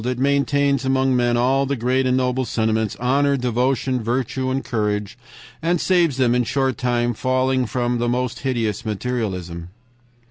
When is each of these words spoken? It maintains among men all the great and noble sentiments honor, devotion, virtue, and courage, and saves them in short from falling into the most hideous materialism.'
It 0.03 0.17
maintains 0.17 0.83
among 0.83 1.15
men 1.15 1.37
all 1.37 1.67
the 1.67 1.75
great 1.75 2.07
and 2.07 2.17
noble 2.17 2.43
sentiments 2.43 2.95
honor, 2.95 3.37
devotion, 3.37 4.01
virtue, 4.01 4.49
and 4.49 4.65
courage, 4.65 5.15
and 5.61 5.79
saves 5.79 6.17
them 6.17 6.33
in 6.33 6.43
short 6.43 6.81
from 6.81 7.13
falling 7.13 7.67
into 7.71 7.97
the 7.99 8.09
most 8.09 8.39
hideous 8.39 8.83
materialism.' 8.83 9.69